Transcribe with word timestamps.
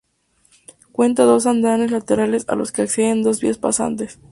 Cuenta 0.91 1.25
dos 1.25 1.45
andenes 1.45 1.91
laterales 1.91 2.49
a 2.49 2.55
los 2.55 2.71
que 2.71 2.81
acceden 2.81 3.21
dos 3.21 3.39
vías 3.39 3.59
pasantes. 3.59 4.17